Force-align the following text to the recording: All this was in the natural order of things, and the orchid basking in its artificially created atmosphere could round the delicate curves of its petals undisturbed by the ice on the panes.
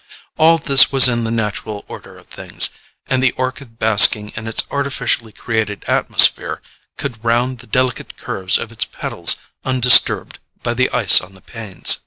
All 0.35 0.57
this 0.57 0.91
was 0.91 1.07
in 1.07 1.25
the 1.25 1.29
natural 1.29 1.85
order 1.87 2.17
of 2.17 2.25
things, 2.25 2.71
and 3.05 3.21
the 3.21 3.33
orchid 3.33 3.77
basking 3.77 4.29
in 4.29 4.47
its 4.47 4.65
artificially 4.71 5.31
created 5.31 5.83
atmosphere 5.87 6.63
could 6.97 7.23
round 7.23 7.59
the 7.59 7.67
delicate 7.67 8.17
curves 8.17 8.57
of 8.57 8.71
its 8.71 8.85
petals 8.85 9.35
undisturbed 9.63 10.39
by 10.63 10.73
the 10.73 10.89
ice 10.89 11.21
on 11.21 11.35
the 11.35 11.41
panes. 11.41 11.99